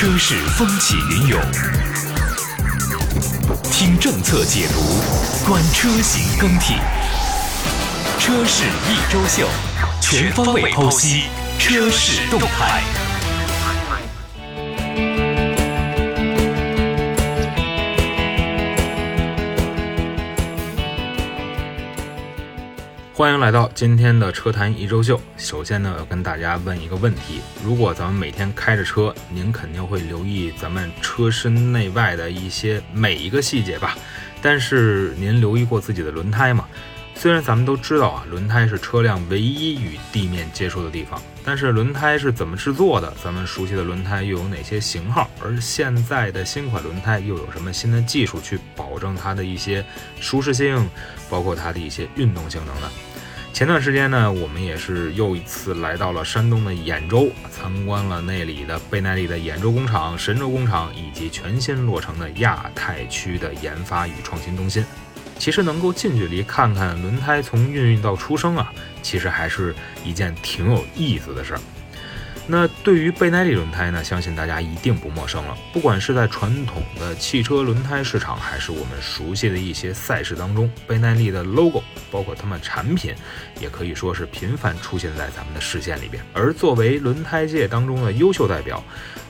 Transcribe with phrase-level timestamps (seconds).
[0.00, 1.40] 车市风起云涌，
[3.72, 4.80] 听政策解读，
[5.44, 6.74] 观车型更替，
[8.16, 9.48] 车市一周秀，
[10.00, 11.24] 全方位剖析
[11.58, 12.80] 车市动态。
[23.18, 25.20] 欢迎来到今天的车坛一周秀。
[25.36, 33.98] 首先呢，要跟大家问一个问题：如果咱们每天开着车，您肯定会留意咱们车身内外的一些每一个细节吧？
[34.40, 36.68] 但是您留意过自己的轮胎吗？
[37.20, 43.12] 虽然咱们都知道啊，轮胎是车辆唯一与地面接触的地方，但是轮胎是怎么制作的？
[43.20, 45.28] 咱们熟悉的轮胎又有哪些型号？
[45.42, 49.84] 而现在的新款轮胎又有什么新的技术去保证它的一些
[50.20, 50.88] 舒适性，
[51.28, 52.88] 包括它的一些运动性能呢？
[53.52, 64.84] 前段时间呢，我们也是又一次来到了山东的兖州，参观了那里的倍耐力的兖州工厂、神州工厂，以及全新落成的亚太区的研发与创新中心。
[65.38, 68.72] 其实能够近距离看看轮胎从孕育到出生啊，
[69.02, 71.60] 其实还是一件挺有意思的事儿。
[72.50, 75.54] 那对于倍耐力轮胎呢，相信大家一定不陌生了。
[75.70, 83.14] 不管是在传统的汽车轮胎市场，还是我们熟悉的一些赛事当中，倍耐力的 logo，包括他们产品，
[83.60, 86.24] 也可以说是频繁出现在咱们的视线里边。
[86.32, 88.82] 而作为轮胎界当中的优秀代表，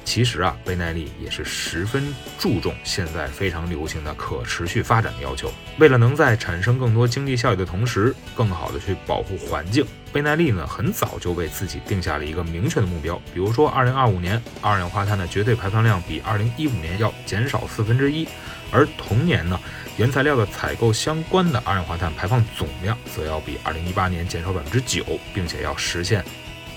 [0.08, 2.02] 其实啊，倍耐力也是十分
[2.38, 5.52] 注重现在非常流行的可持续发展的要求。
[5.78, 18.26] 为了能在产生更多经济效益的同时，更好的去保护环境，倍耐力呢很早就为自己定下了一个明确的目标，比如说二零二五年二氧化碳的绝对排放量比二零一五年要减少四分之一，
[18.72, 19.60] 而同年呢，
[19.98, 26.24] 原材料的采购相关的二氧化碳排放总量则要比二零一八年减少百分之九，并且要实现。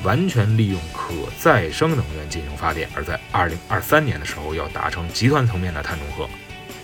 [0.03, 6.27] 完全利用可再生能源进行发电，而在二零二三年的时候要达成集团层面的碳中和。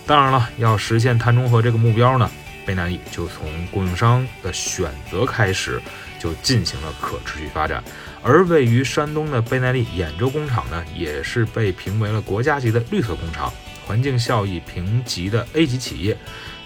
[0.06, 2.30] 当然了，要实现碳中和这个目标呢，
[2.64, 5.80] 倍耐力就从供应商的选择开始，
[6.18, 7.82] 就进行了可持续发展。
[8.22, 13.52] 而位于山东的贝耐利兖州工厂呢，也是被评为了国家级的绿色工厂，
[13.86, 16.16] 环境效益评级的 A 级企业。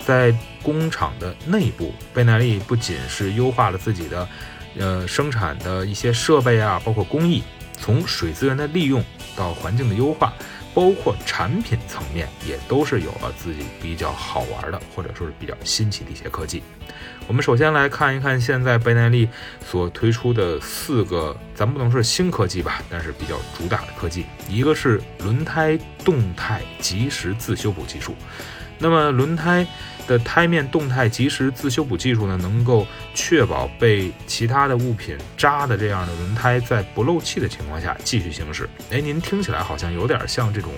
[0.04, 4.28] 在工厂的内部，贝耐利不仅是优化了自己的。
[4.78, 7.42] 呃，生产的一些设备啊，包括工艺，
[7.78, 9.04] 从水资源的利用
[9.36, 10.32] 到环境的优化，
[10.74, 16.62] 包括产品层面，也都是有了自己比较好玩的，或者说是比较新奇的一些科技。
[17.28, 19.28] 我们首先来看一看现在倍耐力
[19.64, 28.14] 所推出的四个，咱不能说新科技吧，但是比较主打的科技，一个是轮胎动态即时自修补技术。
[28.82, 29.64] 那么轮胎
[30.08, 32.84] 的胎面动态及时自修补技术呢，能够
[33.14, 38.68] 确保被其他的物品扎的这样的轮胎在不漏气的情况下继续行驶。
[38.90, 40.72] 哎，您听起来好像有点像这种，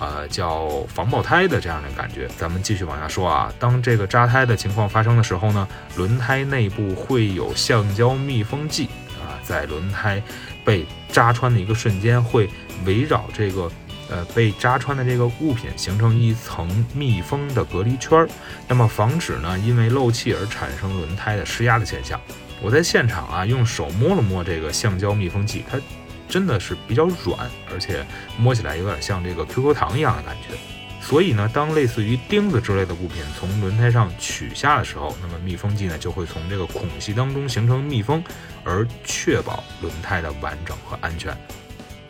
[0.00, 2.26] 呃，叫防爆胎的这样的感觉。
[2.38, 8.86] 咱们继续往下说啊，当这个扎胎的情况发生的时候呢，轮胎内部会有橡胶密封剂
[9.20, 10.22] 啊，在轮胎
[10.64, 12.48] 被扎穿的一个瞬间，会
[12.86, 13.70] 围绕这个。
[14.12, 18.28] 呃，被扎穿的这个物品形成一层密封的隔离圈儿，
[18.68, 22.20] 那么防止呢因为漏气而产生轮胎的失压的现象。
[22.60, 25.80] 我在现场啊用手摸了摸这个橡胶密封剂，它
[26.28, 28.04] 真的是比较软，而且
[28.38, 30.54] 摸起来有点像这个 QQ 糖一样的感觉。
[31.00, 38.22] 所以呢，当类似于钉子之类的物品从轮胎上取下的时候，那么密封剂呢就会从这个孔隙当中形成密封，
[38.62, 41.36] 而确保轮胎的完整和安全。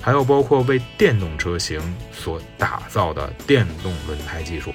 [0.03, 1.81] 还有包括为电动车型
[2.13, 4.75] 所打造的电动轮胎技术，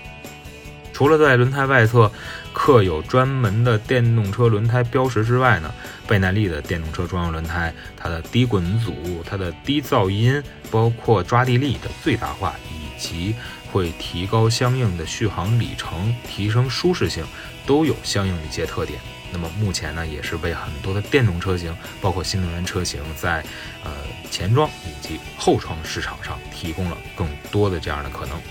[0.93, 2.09] 除了在轮胎外侧
[2.53, 5.71] 刻有专门的电动车轮胎标识之外呢，
[6.07, 13.35] 倍耐力的电动车专用轮胎，它的低滚阻、它的低噪音、包括抓地力的最大化，以及
[13.71, 17.23] 会提高相应的续航里程、提升舒适性，
[17.67, 18.99] 都有相应的一些特点。
[19.31, 23.43] 那么目前呢，也是为很多的电动车型，包括新能源车型，在
[23.83, 23.91] 呃
[24.31, 28.41] 前装以及后窗市场上提供了更多的这样的可能，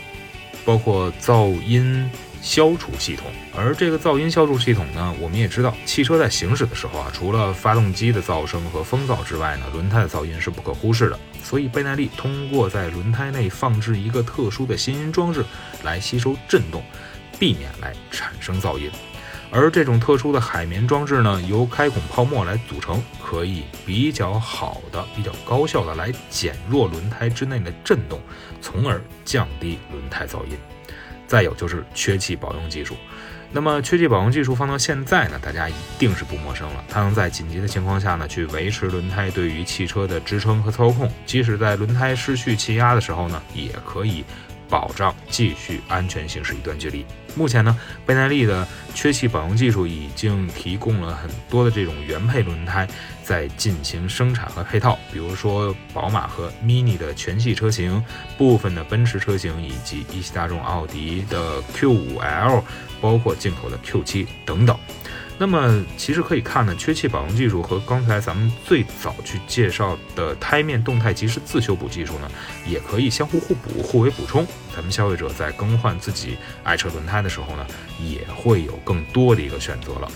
[0.67, 2.09] 包括噪音
[2.43, 3.33] 消除系统。
[3.57, 11.19] 而这个噪音消除系统呢，我们也知道，汽车在行驶的时候啊，除了发动机的噪声和风噪之外呢，轮胎的噪音是不可忽视的。
[11.43, 15.43] 所以倍耐力通过在轮胎内放置一个特殊的吸音装置，
[15.85, 16.85] 来吸收震动，
[17.39, 18.91] 避免来产生噪音。
[19.53, 28.21] 而这种特殊的海绵装置呢，由开孔泡沫来组成，可以比较好的、比较高效的来减弱轮胎之内的震动，
[28.61, 30.59] 从而降低轮胎噪音。
[31.29, 32.97] 再有就是缺气保用技术，
[33.53, 36.85] 那么缺气保用技术放到现在呢，大家一定是不陌生了。
[36.89, 44.25] 它能在紧急的情况下呢，去维持轮胎对于汽车的支撑和操控，即使在轮胎失去气压的时候呢，也可以。
[44.69, 47.05] 保障继续安全行驶一段距离。
[47.35, 52.89] 目前呢，倍耐力的缺气保用技术已经提供了很多的这种原配轮胎
[53.23, 58.03] 在进行生产和配套，比如说宝马和 Mini 的全系车型，
[58.39, 62.63] 部分的奔驰车型以及一汽大众奥迪的 Q5L，
[63.03, 64.79] 包括进口的 Q7 等等。
[65.39, 72.31] 那么其实可以看呢，缺气保用技术和刚才咱们最早去介绍的胎面动态即时自修补技术呢，
[72.67, 74.47] 也可以相互互补、互为补充。
[74.75, 77.67] 咱们消费者在更换自己爱车轮胎的时候呢，
[78.01, 80.09] 也会有更多的一个选择了。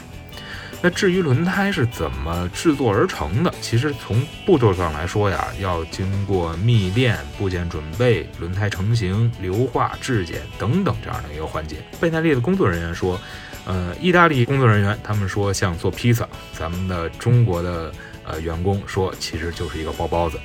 [0.80, 11.76] 那至于轮胎是怎么制作而成的，其实从步骤上来说呀，要经过密炼、部件准备、轮胎成型、硫化质检等等这样的一个环节。
[12.00, 13.20] 倍耐力的工作人员说。
[13.66, 17.92] 呃，意大利工作人员他们说像做披萨，咱们的中国的
[18.24, 20.38] 呃员工说其实就是一个包包子，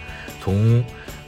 [0.43, 0.83] 从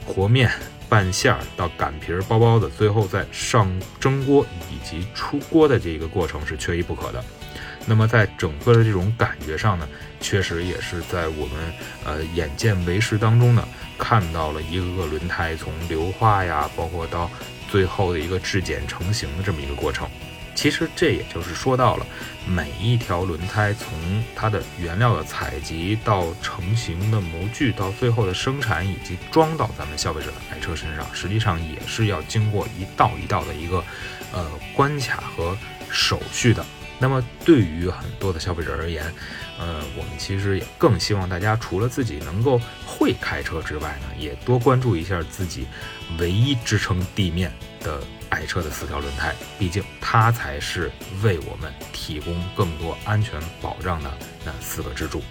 [0.06, 0.50] 和面、
[0.88, 3.68] 拌馅儿到擀皮儿、包包子，最后再上
[3.98, 7.24] 蒸锅以及出锅的这个过程是缺一不可的。
[7.86, 9.88] 那么在整个的这种感觉上呢，
[10.20, 11.72] 确实也是在我们
[12.04, 17.30] 呃眼见为实当中呢，看到了一个个轮胎从硫化呀，包括到
[17.70, 20.06] 最后的一个质检成型的这么一个过程。
[20.58, 22.04] 其实这也就是说到了
[22.44, 23.88] 每一条轮胎从
[24.34, 33.84] 它的原料的采集到成型的模具，到最后的生产以及装到咱们消费者的爱车身上，实际上也是要经过一道一道的一个
[34.32, 35.56] 呃关卡和
[35.92, 36.66] 手续的。
[36.98, 39.04] 那么对于很多的消费者而言，
[39.60, 45.68] 呃，我们其实也更希望大家除了自己能够会开车之外呢，也多关注一下自己
[46.18, 48.02] 唯一支撑地面的。
[48.30, 50.90] 爱车的四条轮胎，毕竟它才是
[51.22, 54.10] 为我们提供更多安全保障的
[54.44, 55.22] 那四个支柱。